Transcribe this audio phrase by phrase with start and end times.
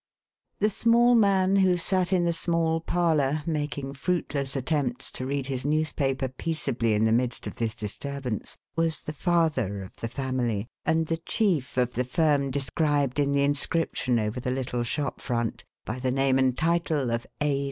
[0.57, 5.63] The small man who sat in the small parlour, making fruitless attempts to read his
[5.63, 11.05] newspaper peaceably in the midst of this disturbance, was the father of the family, and
[11.05, 15.99] the chief of the firm described in the inscription over the little shop front, by
[15.99, 17.59] the name and title of A.